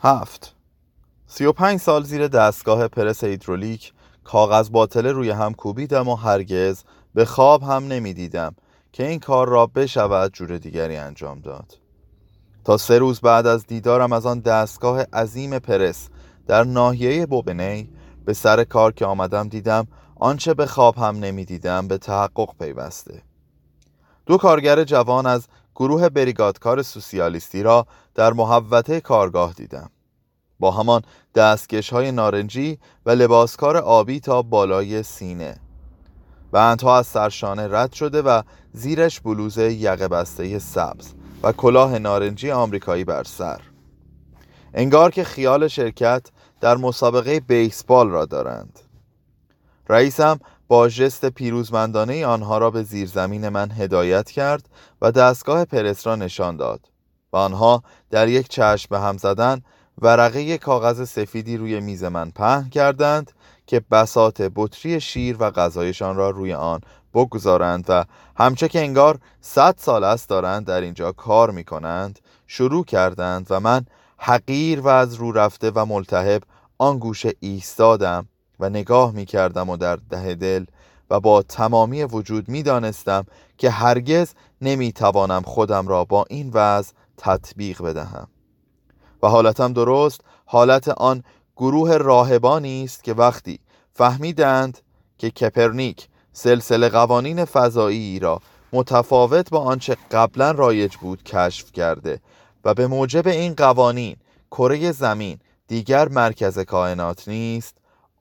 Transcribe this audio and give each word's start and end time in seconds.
هفت. 0.00 0.54
سی 1.26 1.44
و 1.44 1.52
پنج 1.52 1.80
سال 1.80 2.02
زیر 2.02 2.28
دستگاه 2.28 2.88
پرس 2.88 3.24
هیدرولیک 3.24 3.92
کاغذ 4.24 4.70
باطله 4.70 5.12
روی 5.12 5.30
هم 5.30 5.54
کوبیدم 5.54 6.08
و 6.08 6.14
هرگز 6.14 6.82
به 7.14 7.24
خواب 7.24 7.62
هم 7.62 7.88
نمی‌دیدم 7.88 8.54
که 8.92 9.06
این 9.06 9.20
کار 9.20 9.48
را 9.48 9.66
بشود 9.66 10.32
جور 10.32 10.58
دیگری 10.58 10.96
انجام 10.96 11.40
داد. 11.40 11.78
تا 12.64 12.76
سه 12.76 12.98
روز 12.98 13.20
بعد 13.20 13.46
از 13.46 13.66
دیدارم 13.66 14.12
از 14.12 14.26
آن 14.26 14.40
دستگاه 14.40 15.02
عظیم 15.02 15.58
پرس 15.58 16.08
در 16.46 16.64
ناحیه 16.64 17.26
بوبنی 17.26 17.88
به 18.24 18.32
سر 18.34 18.64
کار 18.64 18.92
که 18.92 19.06
آمدم 19.06 19.48
دیدم 19.48 19.86
آنچه 20.16 20.54
به 20.54 20.66
خواب 20.66 20.96
هم 20.96 21.16
نمی‌دیدم 21.16 21.88
به 21.88 21.98
تحقق 21.98 22.48
پیوسته. 22.58 23.22
دو 24.26 24.36
کارگر 24.36 24.84
جوان 24.84 25.26
از 25.26 25.46
گروه 25.76 26.08
بریگادکار 26.08 26.82
سوسیالیستی 26.82 27.62
را 27.62 27.86
در 28.14 28.32
محوطه 28.32 29.00
کارگاه 29.00 29.52
دیدم. 29.52 29.90
با 30.60 30.70
همان 30.70 31.02
دستکش 31.34 31.92
های 31.92 32.12
نارنجی 32.12 32.78
و 33.06 33.10
لباسکار 33.10 33.76
آبی 33.76 34.20
تا 34.20 34.42
بالای 34.42 35.02
سینه. 35.02 35.56
بندها 36.52 36.98
از 36.98 37.06
سرشانه 37.06 37.68
رد 37.70 37.92
شده 37.92 38.22
و 38.22 38.42
زیرش 38.72 39.20
بلوز 39.20 39.58
یقه 39.58 40.08
بسته 40.08 40.58
سبز 40.58 41.12
و 41.42 41.52
کلاه 41.52 41.98
نارنجی 41.98 42.50
آمریکایی 42.50 43.04
بر 43.04 43.24
سر. 43.24 43.60
انگار 44.74 45.10
که 45.10 45.24
خیال 45.24 45.68
شرکت 45.68 46.30
در 46.60 46.76
مسابقه 46.76 47.40
بیسبال 47.40 48.10
را 48.10 48.24
دارند. 48.24 48.80
رئیسم 49.88 50.38
با 50.68 50.88
ژست 50.88 51.26
پیروزمندانه 51.26 52.26
آنها 52.26 52.58
را 52.58 52.70
به 52.70 52.82
زیرزمین 52.82 53.48
من 53.48 53.70
هدایت 53.70 54.30
کرد 54.30 54.68
و 55.02 55.12
دستگاه 55.12 55.64
پرس 55.64 56.06
را 56.06 56.16
نشان 56.16 56.56
داد 56.56 56.80
و 57.32 57.36
آنها 57.36 57.82
در 58.10 58.28
یک 58.28 58.48
چشم 58.48 58.88
به 58.90 59.00
هم 59.00 59.16
زدن 59.16 59.62
ورقه 60.02 60.58
کاغذ 60.58 61.08
سفیدی 61.08 61.56
روی 61.56 61.80
میز 61.80 62.04
من 62.04 62.30
پهن 62.30 62.68
کردند 62.68 63.32
که 63.66 63.82
بسات 63.90 64.52
بطری 64.54 65.00
شیر 65.00 65.36
و 65.40 65.50
غذایشان 65.50 66.16
را 66.16 66.30
روی 66.30 66.52
آن 66.52 66.80
بگذارند 67.14 67.84
و 67.88 68.04
همچه 68.36 68.68
که 68.68 68.80
انگار 68.80 69.18
صد 69.40 69.74
سال 69.78 70.04
است 70.04 70.28
دارند 70.28 70.66
در 70.66 70.80
اینجا 70.80 71.12
کار 71.12 71.50
می 71.50 71.64
کنند 71.64 72.18
شروع 72.46 72.84
کردند 72.84 73.46
و 73.50 73.60
من 73.60 73.86
حقیر 74.18 74.80
و 74.80 74.88
از 74.88 75.14
رو 75.14 75.32
رفته 75.32 75.70
و 75.74 75.84
ملتهب 75.84 76.42
آن 76.78 76.98
گوشه 76.98 77.32
ایستادم. 77.40 78.28
و 78.60 78.68
نگاه 78.68 79.12
می 79.12 79.26
کردم 79.26 79.70
و 79.70 79.76
در 79.76 79.96
ده 79.96 80.34
دل 80.34 80.64
و 81.10 81.20
با 81.20 81.42
تمامی 81.42 82.04
وجود 82.04 82.48
می 82.48 82.62
دانستم 82.62 83.24
که 83.58 83.70
هرگز 83.70 84.34
نمی 84.60 84.92
توانم 84.92 85.42
خودم 85.42 85.88
را 85.88 86.04
با 86.04 86.24
این 86.30 86.50
وضع 86.54 86.92
تطبیق 87.16 87.82
بدهم. 87.82 88.28
و 89.22 89.28
حالتم 89.28 89.72
درست 89.72 90.20
حالت 90.44 90.88
آن 90.88 91.22
گروه 91.56 91.96
راهبانی 91.96 92.84
است 92.84 93.04
که 93.04 93.14
وقتی 93.14 93.58
فهمیدند 93.92 94.78
که 95.18 95.30
کپرنیک 95.30 96.08
سلسله 96.32 96.88
قوانین 96.88 97.44
فضایی 97.44 98.18
را 98.18 98.40
متفاوت 98.72 99.50
با 99.50 99.58
آنچه 99.58 99.96
قبلا 100.10 100.50
رایج 100.50 100.96
بود 100.96 101.22
کشف 101.22 101.72
کرده 101.72 102.20
و 102.64 102.74
به 102.74 102.86
موجب 102.86 103.28
این 103.28 103.54
قوانین 103.54 104.16
کره 104.50 104.92
زمین 104.92 105.38
دیگر 105.68 106.08
مرکز 106.08 106.58
کائنات 106.58 107.28
نیست 107.28 107.76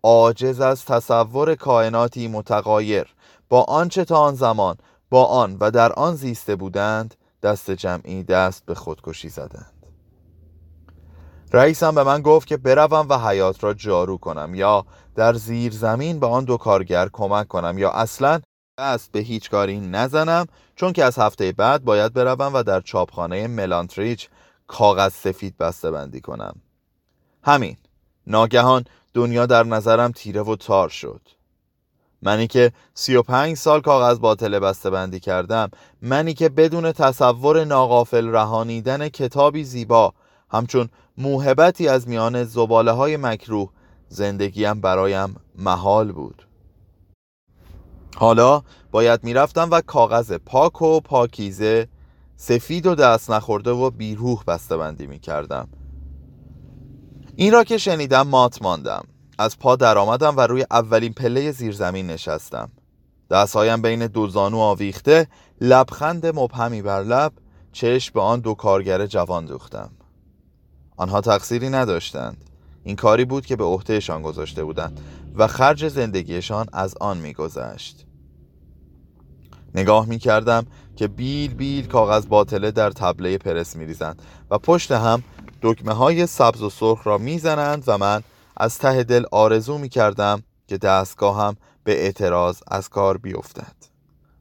عاجز 0.05 0.61
از 0.61 0.85
تصور 0.85 1.55
کائناتی 1.55 2.27
متغایر. 2.27 3.15
با 3.49 3.63
آنچه 3.63 4.05
تا 4.05 4.17
آن 4.17 4.35
زمان 4.35 4.77
با 5.09 5.25
آن 5.25 5.57
و 5.59 5.71
در 5.71 5.93
آن 5.93 6.15
زیسته 6.15 6.55
بودند 6.55 7.15
دست 7.43 7.71
جمعی 7.71 8.23
دست 8.23 8.65
به 8.65 8.75
خودکشی 8.75 9.29
زدند. 9.29 9.73
رئیسم 11.53 11.95
به 11.95 12.03
من 12.03 12.21
گفت 12.21 12.47
که 12.47 12.57
بروم 12.57 13.05
و 13.09 13.17
حیات 13.17 13.63
را 13.63 13.73
جارو 13.73 14.17
کنم 14.17 14.55
یا 14.55 14.85
در 15.15 15.33
زیر 15.33 15.71
زمین 15.71 16.19
به 16.19 16.27
آن 16.27 16.43
دو 16.43 16.57
کارگر 16.57 17.09
کمک 17.13 17.47
کنم 17.47 17.77
یا 17.77 17.91
اصلا 17.91 18.41
دست 18.79 19.11
به 19.11 19.19
هیچ 19.19 19.49
کاری 19.49 19.79
نزنم 19.79 20.45
چون 20.75 20.93
که 20.93 21.03
از 21.03 21.19
هفته 21.19 21.51
بعد 21.51 21.83
باید 21.83 22.13
بروم 22.13 22.53
و 22.53 22.63
در 22.63 22.81
چاپخانه 22.81 23.47
ملانتریچ 23.47 24.29
کاغذ 24.67 25.13
سفید 25.13 25.57
بسته 25.57 25.91
بندی 25.91 26.21
کنم. 26.21 26.55
همین. 27.43 27.77
ناگهان 28.27 28.85
دنیا 29.15 29.45
در 29.45 29.63
نظرم 29.63 30.11
تیره 30.11 30.41
و 30.41 30.55
تار 30.55 30.89
شد. 30.89 31.21
منی 32.21 32.47
که 32.47 32.71
سی 32.93 33.15
و 33.15 33.21
پنج 33.21 33.57
سال 33.57 33.81
کاغذ 33.81 34.19
باطل 34.19 34.59
بسته 34.59 34.89
بندی 34.89 35.19
کردم 35.19 35.69
منی 36.01 36.33
که 36.33 36.49
بدون 36.49 36.91
تصور 36.91 37.63
ناقافل 37.63 38.27
رهانیدن 38.29 39.09
کتابی 39.09 39.63
زیبا 39.63 40.13
همچون 40.49 40.89
موهبتی 41.17 41.87
از 41.87 42.07
میان 42.07 42.43
زباله 42.43 42.91
های 42.91 43.17
مکروه 43.17 43.69
زندگیم 44.09 44.81
برایم 44.81 45.35
محال 45.55 46.11
بود. 46.11 46.47
حالا 48.15 48.61
باید 48.91 49.23
می‌رفتم 49.23 49.71
و 49.71 49.81
کاغذ 49.81 50.33
پاک 50.33 50.81
و 50.81 50.99
پاکیزه 50.99 51.87
سفید 52.35 52.85
و 52.85 52.95
دست 52.95 53.31
نخورده 53.31 53.71
و 53.71 53.89
بیروح 53.89 54.43
بسته 54.47 54.77
بندی 54.77 55.07
می 55.07 55.19
کردم 55.19 55.67
این 57.37 57.53
را 57.53 57.63
که 57.63 57.77
شنیدم 57.77 58.27
مات 58.27 58.61
ماندم. 58.61 59.03
از 59.37 59.59
پا 59.59 59.75
درآمدم 59.75 60.37
و 60.37 60.41
روی 60.41 60.65
اولین 60.71 61.13
پله 61.13 61.51
زیرزمین 61.51 62.07
نشستم. 62.07 62.71
دستهایم 63.31 63.81
بین 63.81 64.07
دو 64.07 64.27
زانو 64.27 64.59
آویخته 64.59 65.27
لبخند 65.61 66.25
مبهمی 66.25 66.81
بر 66.81 67.03
لب 67.03 67.33
چشم 67.71 68.11
به 68.13 68.21
آن 68.21 68.39
دو 68.39 68.53
کارگر 68.53 69.05
جوان 69.05 69.45
دوختم. 69.45 69.89
آنها 70.97 71.21
تقصیری 71.21 71.69
نداشتند. 71.69 72.43
این 72.83 72.95
کاری 72.95 73.25
بود 73.25 73.45
که 73.45 73.55
به 73.55 73.63
عهدهشان 73.63 74.21
گذاشته 74.21 74.63
بودند 74.63 74.99
و 75.35 75.47
خرج 75.47 75.87
زندگیشان 75.87 76.65
از 76.73 76.95
آن 77.01 77.17
میگذشت. 77.17 78.05
نگاه 79.75 80.05
می 80.05 80.19
کردم 80.19 80.65
که 80.95 81.07
بیل 81.07 81.53
بیل 81.53 81.87
کاغذ 81.87 82.25
باطله 82.25 82.71
در 82.71 82.91
تبله 82.91 83.37
پرس 83.37 83.75
می 83.75 83.85
ریزند 83.85 84.21
و 84.51 84.57
پشت 84.57 84.91
هم 84.91 85.23
دکمه 85.65 85.93
های 85.93 86.27
سبز 86.27 86.61
و 86.61 86.69
سرخ 86.69 87.07
را 87.07 87.17
می‌زنند 87.17 87.83
و 87.87 87.97
من 87.97 88.23
از 88.57 88.77
ته 88.77 89.03
دل 89.03 89.25
آرزو 89.31 89.77
می 89.77 89.89
کردم 89.89 90.43
که 90.67 90.77
دستگاهم 90.77 91.57
به 91.83 92.03
اعتراض 92.03 92.61
از 92.67 92.89
کار 92.89 93.17
بیفتد. 93.17 93.75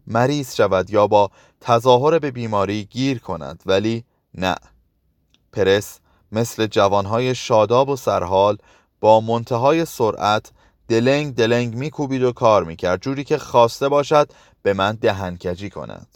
مریض 0.06 0.54
شود 0.54 0.90
یا 0.90 1.06
با 1.06 1.30
تظاهر 1.60 2.18
به 2.18 2.30
بیماری 2.30 2.84
گیر 2.84 3.18
کند 3.18 3.62
ولی 3.66 4.04
نه. 4.34 4.54
پرس 5.52 5.98
مثل 6.32 6.66
جوانهای 6.66 7.34
شاداب 7.34 7.88
و 7.88 7.96
سرحال 7.96 8.58
با 9.00 9.20
منتهای 9.20 9.84
سرعت 9.84 10.52
دلنگ 10.88 11.34
دلنگ 11.34 11.74
میکوبید 11.74 12.22
و 12.22 12.32
کار 12.32 12.64
می‌کرد 12.64 13.02
جوری 13.02 13.24
که 13.24 13.38
خواسته 13.38 13.88
باشد 13.88 14.30
به 14.62 14.74
من 14.74 14.94
دهنکجی 14.94 15.70
کند. 15.70 16.08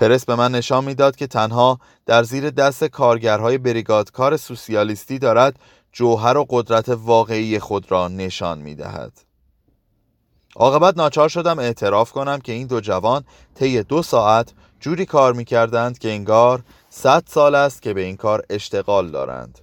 پرس 0.00 0.24
به 0.24 0.34
من 0.34 0.52
نشان 0.52 0.84
می‌داد 0.84 1.16
که 1.16 1.26
تنها 1.26 1.78
در 2.06 2.22
زیر 2.22 2.50
دست 2.50 2.84
کارگرهای 2.84 3.58
بریگادکار 3.58 4.36
سوسیالیستی 4.36 5.18
دارد 5.18 5.58
جوهر 5.92 6.36
و 6.36 6.46
قدرت 6.50 6.88
واقعی 6.88 7.58
خود 7.58 7.90
را 7.90 8.08
نشان 8.08 8.58
می‌دهد. 8.58 9.12
عاقبت 10.56 10.96
ناچار 10.96 11.28
شدم 11.28 11.58
اعتراف 11.58 12.12
کنم 12.12 12.38
که 12.38 12.52
این 12.52 12.66
دو 12.66 12.80
جوان 12.80 13.24
طی 13.54 13.82
دو 13.82 14.02
ساعت 14.02 14.52
جوری 14.80 15.06
کار 15.06 15.32
می‌کردند 15.32 15.98
که 15.98 16.08
انگار 16.08 16.62
صد 16.90 17.22
سال 17.26 17.54
است 17.54 17.82
که 17.82 17.94
به 17.94 18.00
این 18.00 18.16
کار 18.16 18.44
اشتغال 18.50 19.10
دارند. 19.10 19.58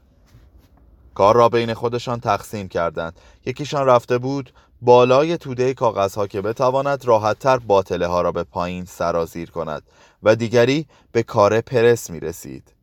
کار 1.15 1.35
را 1.35 1.49
بین 1.49 1.73
خودشان 1.73 2.19
تقسیم 2.19 2.67
کردند. 2.67 3.19
یکیشان 3.45 3.85
رفته 3.85 4.17
بود 4.17 4.53
بالای 4.81 5.37
توده 5.37 5.73
کاغذها 5.73 6.27
که 6.27 6.41
بتواند 6.41 7.05
راحتتر 7.05 7.57
باطله 7.57 8.07
ها 8.07 8.21
را 8.21 8.31
به 8.31 8.43
پایین 8.43 8.85
سرازیر 8.85 9.51
کند 9.51 9.83
و 10.23 10.35
دیگری 10.35 10.85
به 11.11 11.23
کار 11.23 11.61
پرس 11.61 12.09
می 12.09 12.19
رسید 12.19 12.73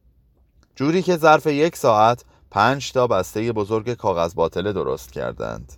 جوری 0.77 1.03
که 1.03 1.17
ظرف 1.17 1.47
یک 1.47 1.77
ساعت 1.77 2.25
پنج 2.51 2.93
تا 2.93 3.07
بسته 3.07 3.53
بزرگ 3.53 3.95
کاغذ 3.95 4.35
باطله 4.35 4.73
درست 4.73 5.13
کردند. 5.13 5.73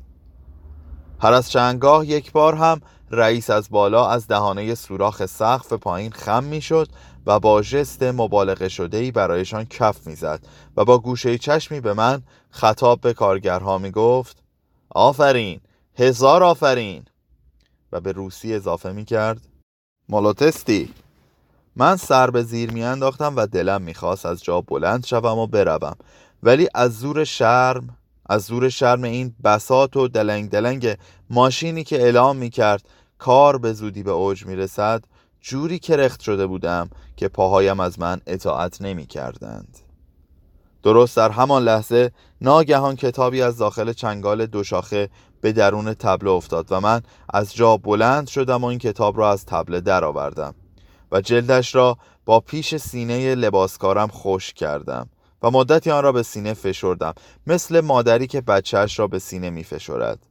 هر 1.20 1.32
از 1.32 1.50
چندگاه 1.50 2.06
یک 2.06 2.32
بار 2.32 2.54
هم 2.54 2.80
رئیس 3.10 3.50
از 3.50 3.70
بالا 3.70 4.08
از 4.08 4.26
دهانه 4.26 4.74
سوراخ 4.74 5.26
سقف 5.26 5.72
پایین 5.72 6.12
خم 6.12 6.44
می‌شد 6.44 6.88
و 7.26 7.40
با 7.40 7.62
ژست 7.62 8.02
مبالغه 8.02 8.68
شده 8.68 8.96
ای 8.96 9.10
برایشان 9.10 9.64
کف 9.64 10.06
می‌زد 10.06 10.46
و 10.76 10.84
با 10.84 10.98
گوشه 10.98 11.38
چشمی 11.38 11.80
به 11.80 11.94
من 11.94 12.22
خطاب 12.50 13.00
به 13.00 13.14
کارگرها 13.14 13.78
می 13.78 13.90
گفت 13.90 14.42
آفرین! 14.90 15.60
هزار 15.98 16.42
آفرین. 16.42 17.04
و 17.92 18.00
به 18.00 18.12
روسی 18.12 18.54
اضافه 18.54 18.92
می 18.92 19.04
کرد 19.04 19.40
مالوتستی 20.08 20.94
من 21.76 21.96
سر 21.96 22.30
به 22.30 22.42
زیر 22.42 22.70
می 22.70 22.82
انداختم 22.82 23.36
و 23.36 23.46
دلم 23.46 23.82
می‌خواست 23.82 24.26
از 24.26 24.44
جا 24.44 24.60
بلند 24.60 25.06
شوم 25.06 25.38
و 25.38 25.46
بروم. 25.46 25.96
ولی 26.42 26.68
از 26.74 26.98
زور 26.98 27.24
شرم 27.24 27.96
از 28.28 28.42
زور 28.42 28.68
شرم 28.68 29.02
این 29.02 29.34
بسات 29.44 29.96
و 29.96 30.08
دلنگ 30.08 30.50
دلنگ 30.50 30.96
ماشینی 31.30 31.84
که 31.84 32.02
اعلام 32.02 32.36
می 32.36 32.50
کرد 32.50 32.88
کار 33.18 33.58
به 33.58 33.72
زودی 33.72 34.02
به 34.02 34.10
اوج 34.10 34.46
می 34.46 34.56
رسد 34.56 35.04
جوری 35.40 35.78
کرخت 35.78 36.20
شده 36.20 36.46
بودم 36.46 36.90
که 37.16 37.28
پاهایم 37.28 37.80
از 37.80 37.98
من 37.98 38.20
اطاعت 38.26 38.82
نمی 38.82 39.06
کردند 39.06 39.78
درست 40.82 41.16
در 41.16 41.30
همان 41.30 41.62
لحظه 41.62 42.10
ناگهان 42.40 42.96
کتابی 42.96 43.42
از 43.42 43.58
داخل 43.58 43.92
چنگال 43.92 44.46
دو 44.46 44.64
شاخه 44.64 45.08
به 45.46 45.52
درون 45.52 45.94
تبله 45.94 46.30
افتاد 46.30 46.66
و 46.70 46.80
من 46.80 47.02
از 47.30 47.54
جا 47.54 47.76
بلند 47.76 48.28
شدم 48.28 48.64
و 48.64 48.66
این 48.66 48.78
کتاب 48.78 49.18
را 49.18 49.30
از 49.30 49.44
تبله 49.44 49.80
درآوردم 49.80 50.54
و 51.12 51.20
جلدش 51.20 51.74
را 51.74 51.98
با 52.24 52.40
پیش 52.40 52.76
سینه 52.76 53.34
لباسکارم 53.34 54.08
خوش 54.08 54.52
کردم 54.52 55.08
و 55.42 55.50
مدتی 55.50 55.90
آن 55.90 56.02
را 56.02 56.12
به 56.12 56.22
سینه 56.22 56.54
فشردم 56.54 57.14
مثل 57.46 57.80
مادری 57.80 58.26
که 58.26 58.40
بچهش 58.40 58.98
را 58.98 59.06
به 59.06 59.18
سینه 59.18 59.50
می 59.50 59.64
فشرد. 59.64 60.26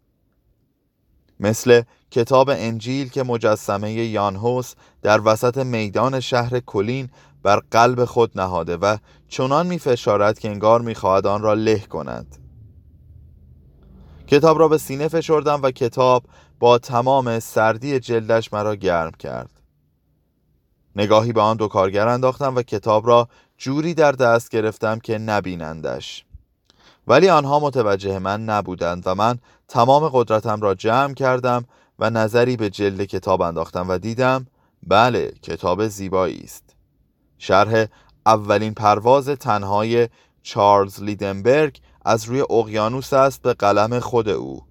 مثل 1.40 1.82
کتاب 2.12 2.50
انجیل 2.50 3.10
که 3.10 3.24
مجسمه 3.24 3.92
یانهوس 3.92 4.74
در 5.02 5.22
وسط 5.26 5.58
میدان 5.58 6.20
شهر 6.20 6.60
کلین 6.60 7.10
بر 7.44 7.62
قلب 7.72 8.06
خود 8.06 8.32
نهاده 8.40 8.78
و 8.78 8.98
چنان 9.30 9.68
می 9.68 9.80
فشارد 9.80 10.40
که 10.40 10.50
انگار 10.50 10.82
می 10.82 10.96
خواهد 10.96 11.28
آن 11.28 11.42
را 11.42 11.54
له 11.54 11.80
کند 11.80 12.45
کتاب 14.28 14.60
را 14.60 14.68
به 14.68 14.78
سینه 14.78 15.08
فشردم 15.08 15.60
و 15.64 15.72
کتاب 15.72 16.24
با 16.60 16.78
تمام 16.78 17.40
سردی 17.40 18.00
جلدش 18.00 18.54
مرا 18.54 18.76
گرم 18.76 19.12
کرد. 19.12 19.50
نگاهی 20.96 21.34
به 21.34 21.42
آن 21.42 21.58
دو 21.58 21.68
کارگر 21.68 22.08
انداختم 22.08 22.56
و 22.56 22.62
کتاب 22.62 23.08
را 23.08 23.28
جوری 23.58 23.94
در 23.94 24.12
دست 24.12 24.50
گرفتم 24.50 25.00
که 25.00 25.18
نبینندش. 25.18 26.26
ولی 27.08 27.30
آنها 27.30 27.60
متوجه 27.60 28.20
من 28.20 28.46
نبودند 28.46 29.04
و 29.06 29.16
من 29.16 29.40
تمام 29.68 30.10
قدرتم 30.14 30.62
را 30.62 30.76
جمع 30.76 31.14
کردم 31.14 31.66
و 32.00 32.10
نظری 32.10 32.58
به 32.58 32.70
جلد 32.70 33.04
کتاب 33.04 33.42
انداختم 33.42 33.90
و 33.90 33.98
دیدم 33.98 34.48
بله 34.88 35.32
کتاب 35.42 35.88
زیبایی 35.88 36.42
است. 36.44 36.76
شرح 37.38 37.86
اولین 38.26 38.74
پرواز 38.74 39.30
تنهای 39.30 40.10
چارلز 40.44 41.04
لیدنبرگ 41.04 41.80
از 42.06 42.26
روی 42.26 42.42
اقیانوس 42.50 43.14
است 43.14 43.42
به 43.42 43.54
قلم 43.54 44.00
خود 44.00 44.30
او. 44.30 44.62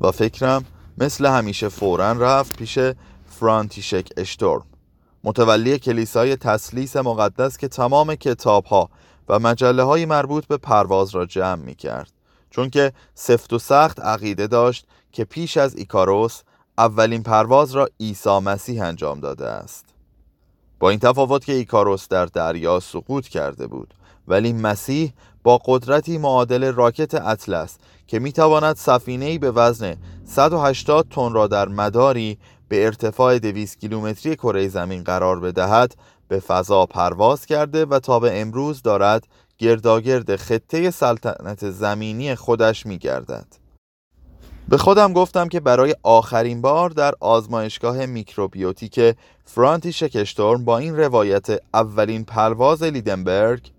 و 0.00 0.10
فکرم 0.10 0.64
مثل 0.98 1.26
همیشه 1.26 1.68
فورا 1.68 2.12
رفت 2.12 2.56
پیش 2.56 2.78
فرانتیشک 3.26 4.08
اشتورم 4.16 4.66
متولی 5.24 5.78
کلیسای 5.78 6.36
تسلیس 6.36 6.96
مقدس 6.96 7.58
که 7.58 7.68
تمام 7.68 8.14
کتاب 8.14 8.64
ها 8.64 8.90
و 9.28 9.38
مجله 9.38 9.82
های 9.82 10.06
مربوط 10.06 10.46
به 10.46 10.56
پرواز 10.56 11.14
را 11.14 11.26
جمع 11.26 11.62
می 11.62 11.74
کرد 11.74 12.12
چون 12.50 12.70
که 12.70 12.92
سفت 13.14 13.52
و 13.52 13.58
سخت 13.58 14.00
عقیده 14.00 14.46
داشت 14.46 14.86
که 15.12 15.24
پیش 15.24 15.56
از 15.56 15.76
ایکاروس 15.76 16.42
اولین 16.78 17.22
پرواز 17.22 17.72
را 17.72 17.88
عیسی 18.00 18.38
مسیح 18.38 18.84
انجام 18.84 19.20
داده 19.20 19.48
است. 19.48 19.84
با 20.78 20.90
این 20.90 20.98
تفاوت 20.98 21.44
که 21.44 21.52
ایکاروس 21.52 22.08
در 22.08 22.26
دریا 22.26 22.80
سقوط 22.80 23.28
کرده 23.28 23.66
بود 23.66 23.94
ولی 24.28 24.52
مسیح 24.52 25.12
با 25.42 25.60
قدرتی 25.64 26.18
معادل 26.18 26.72
راکت 26.72 27.14
اطلس 27.14 27.78
که 28.06 28.18
می‌تواند 28.18 28.76
سفینه‌ای 28.76 29.38
به 29.38 29.50
وزن 29.50 29.96
180 30.24 31.06
تن 31.10 31.32
را 31.32 31.46
در 31.46 31.68
مداری 31.68 32.38
به 32.68 32.84
ارتفاع 32.84 33.38
200 33.38 33.80
کیلومتری 33.80 34.36
کره 34.36 34.68
زمین 34.68 35.04
قرار 35.04 35.40
بدهد 35.40 35.94
به 36.28 36.40
فضا 36.40 36.86
پرواز 36.86 37.46
کرده 37.46 37.84
و 37.84 37.98
تا 37.98 38.20
به 38.20 38.40
امروز 38.40 38.82
دارد 38.82 39.26
گرداگرد 39.58 40.36
خطه 40.36 40.90
سلطنت 40.90 41.70
زمینی 41.70 42.34
خودش 42.34 42.86
میگردد. 42.86 43.46
به 44.68 44.78
خودم 44.78 45.12
گفتم 45.12 45.48
که 45.48 45.60
برای 45.60 45.94
آخرین 46.02 46.62
بار 46.62 46.90
در 46.90 47.14
آزمایشگاه 47.20 48.06
میکروبیوتیک 48.06 49.16
فرانتی 49.44 49.92
شکشتورم 49.92 50.64
با 50.64 50.78
این 50.78 50.96
روایت 50.96 51.46
اولین 51.74 52.24
پرواز 52.24 52.82
لیدنبرگ 52.82 53.70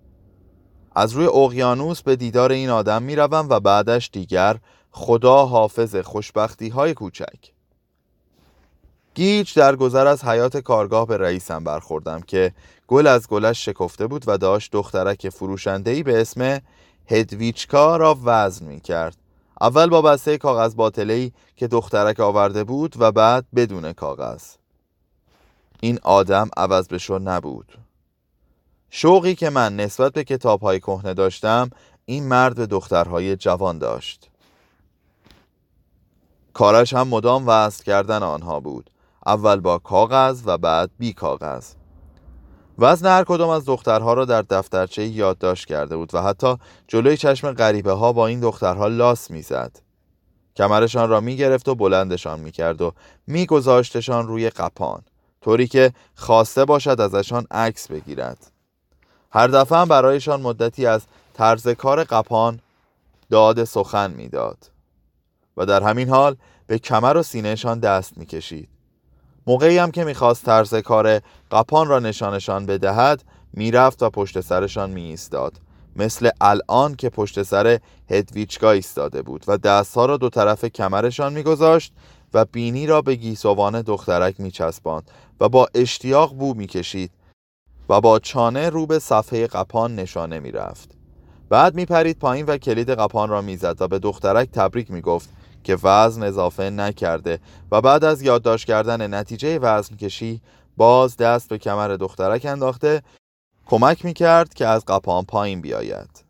از 0.95 1.13
روی 1.13 1.25
اقیانوس 1.25 2.01
به 2.01 2.15
دیدار 2.15 2.51
این 2.51 2.69
آدم 2.69 3.03
می‌روم 3.03 3.47
و 3.50 3.59
بعدش 3.59 4.09
دیگر 4.13 4.57
خدا 4.92 5.45
حافظ 5.45 5.95
خوشبختی 5.95 6.69
های 6.69 6.94
کوچک. 6.94 7.56
گیج 9.15 9.53
در 9.53 9.75
گذر 9.75 10.07
از 10.07 10.25
حیات 10.25 10.57
کارگاه 10.57 11.07
به 11.07 11.18
رئیسم 11.18 11.63
برخوردم 11.63 12.21
که 12.21 12.53
گل 12.88 13.07
از 13.07 13.27
گلش 13.27 13.65
شکفته 13.65 14.07
بود 14.07 14.24
و 14.27 14.38
داشت 14.38 14.71
دخترک 14.71 15.30
فروشندهی 15.30 16.03
به 16.03 16.21
اسم 16.21 16.59
هدویچکا 17.07 17.97
را 17.97 18.18
وزن 18.24 18.65
می 18.65 18.80
کرد 18.80 19.18
اول 19.62 19.89
با 19.89 20.01
بسته 20.01 20.38
کاغذ 20.38 20.75
باطلهی 20.75 21.33
که 21.56 21.68
دخترک 21.68 22.19
آورده 22.19 22.63
بود 22.63 22.95
و 23.00 23.12
بعد 23.12 23.45
بدون 23.56 23.94
کاغذ. 23.94 24.44
این 25.80 26.00
آدم 26.03 26.50
عوض 26.57 26.88
بشو 26.88 27.19
نبود. 27.19 27.85
شوقی 28.97 29.36
که 29.36 29.50
من 29.50 29.75
نسبت 29.75 30.13
به 30.13 30.24
کتابهای 30.24 30.80
کهنه 30.80 31.13
داشتم 31.13 31.69
این 32.06 32.27
مرد 32.27 32.56
به 32.56 32.65
دخترهای 32.65 33.36
جوان 33.36 33.80
داشت. 33.80 34.30
کارش 36.53 36.94
هم 36.94 37.07
مدام 37.07 37.47
وصل 37.47 37.83
کردن 37.83 38.24
آنها 38.24 38.59
بود. 38.59 38.89
اول 39.25 39.59
با 39.59 39.77
کاغذ 39.77 40.42
و 40.45 40.57
بعد 40.57 40.92
بی 41.00 41.13
کاغذ. 41.13 41.74
وزن 42.80 43.07
هر 43.07 43.24
کدام 43.24 43.50
از 43.50 43.65
دخترها 43.65 44.13
را 44.13 44.25
در 44.25 44.42
دفترچه 44.42 45.06
یادداشت 45.06 45.65
کرده 45.65 45.97
بود 45.97 46.15
و 46.15 46.21
حتی 46.21 46.57
جلوی 46.88 47.18
چشم 47.18 47.51
غریبه 47.51 47.92
ها 47.92 48.13
با 48.13 48.27
این 48.27 48.39
دخترها 48.39 48.88
لاس 48.88 49.31
می‌زد. 49.31 49.80
کمرشان 50.56 51.09
را 51.09 51.19
می 51.19 51.38
گرفت 51.38 51.68
و 51.68 51.75
بلندشان 51.75 52.39
می 52.39 52.51
کرد 52.51 52.81
و 52.81 52.92
می 53.27 53.45
گذاشتشان 53.45 54.27
روی 54.27 54.50
قپان 54.50 55.01
طوری 55.42 55.68
که 55.68 55.94
خواسته 56.15 56.65
باشد 56.65 57.01
ازشان 57.01 57.47
عکس 57.51 57.88
بگیرد. 57.88 58.55
هر 59.36 59.48
دفعه 59.48 59.78
هم 59.78 59.88
برایشان 59.88 60.42
مدتی 60.42 60.86
از 60.86 61.02
طرز 61.34 61.68
کار 61.68 62.04
قپان 62.04 62.60
داد 63.30 63.64
سخن 63.64 64.12
می‌داد. 64.12 64.58
و 65.58 65.66
در 65.66 65.84
همین 65.84 66.10
حال 66.10 66.36
به 66.68 66.80
کمر 66.80 67.18
و 67.18 67.24
سینهشان 67.24 67.80
دست 67.80 68.18
می‌کشید. 68.18 68.70
موقعی 69.48 69.78
هم 69.78 69.92
که 69.92 70.04
می‌خواست 70.04 70.46
طرز 70.46 70.76
کار 70.76 71.20
قپان 71.52 71.88
را 71.88 72.00
نشانشان 72.00 72.66
بدهد 72.66 73.24
می‌رفت 73.54 74.04
و 74.04 74.10
پشت 74.10 74.42
سرشان 74.42 74.90
می 74.90 75.02
ایستاد 75.02 75.54
مثل 75.96 76.30
الان 76.42 76.96
که 76.96 77.10
پشت 77.10 77.44
سر 77.44 77.80
هدویچکا 78.10 78.72
ایستاده 78.72 79.22
بود 79.22 79.44
و 79.48 79.58
دستها 79.58 80.06
را 80.06 80.18
دو 80.18 80.30
طرف 80.30 80.66
کمرشان 80.66 81.34
میگذاشت 81.34 81.94
و 82.34 82.46
بینی 82.46 82.88
را 82.88 83.02
به 83.02 83.16
گیسوان 83.16 83.81
دخترک 83.81 84.40
میچسباند 84.40 85.12
و 85.40 85.50
با 85.50 85.68
اشتیاق 85.74 86.34
بو 86.34 86.54
می‌کشید 86.54 87.12
و 87.90 88.02
با 88.02 88.20
چانه 88.20 88.70
رو 88.70 88.86
به 88.86 89.00
صفحه 89.00 89.48
قپان 89.48 89.96
نشانه 89.96 90.40
می‌رفت. 90.40 90.92
بعد 91.50 91.76
میپرید 91.76 92.20
پایین 92.20 92.46
و 92.46 92.57
کلید 92.57 92.90
قپان 92.90 93.30
را 93.30 93.42
می‌زد 93.42 93.81
و 93.81 93.88
به 93.88 94.00
دخترک 94.00 94.52
تبریک 94.52 94.92
می‌گفت 94.92 95.30
که 95.64 95.78
وزن 95.83 96.24
اضافه 96.24 96.69
نکرده 96.69 97.40
و 97.71 97.81
بعد 97.81 98.04
از 98.04 98.21
یادداشت 98.21 98.68
کردن 98.68 99.14
نتیجه 99.14 99.59
وزن 99.59 99.95
کشی 99.95 100.42
باز 100.78 101.18
دست 101.18 101.50
به 101.50 101.57
کمر 101.57 101.88
دخترک 101.88 102.45
انداخته 102.45 103.02
کمک 103.66 104.06
می‌کرد 104.06 104.54
که 104.54 104.68
از 104.68 104.86
قپان 104.86 105.24
پایین 105.24 105.62
بیاید. 105.62 106.26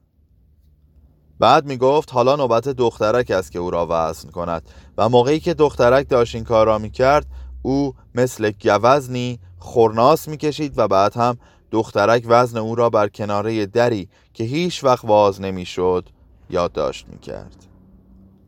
بعد 1.39 1.65
می‌گفت 1.65 2.13
حالا 2.13 2.35
نوبت 2.35 2.69
دخترک 2.69 3.31
است 3.31 3.51
که 3.51 3.59
او 3.59 3.71
را 3.71 3.87
وزن 3.89 4.29
کند. 4.29 4.69
و 4.97 5.09
موقعی 5.09 5.39
که 5.39 5.53
دخترک 5.53 6.09
داشت 6.09 6.35
این 6.35 6.43
کار 6.43 6.65
را 6.65 6.77
می‌کرد 6.77 7.25
او 7.61 7.93
مثل 8.15 8.51
گوزنی 8.51 9.39
خورناس 9.59 10.27
می‌کشید 10.27 10.73
و 10.77 10.87
بعد 10.87 11.17
هم 11.17 11.37
دخترک 11.71 12.23
وزن 12.27 12.57
او 12.57 12.75
را 12.75 12.89
بر 12.89 13.07
کناره 13.07 13.65
دری 13.65 14.09
که 14.33 14.43
هیچ 14.43 14.83
وقت 14.83 15.05
واز 15.05 15.41
نمی‌شد 15.41 16.09
یادداشت 16.49 17.07
می‌کرد. 17.07 17.65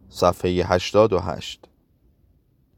صفحه 0.10 0.52
88 0.52 1.66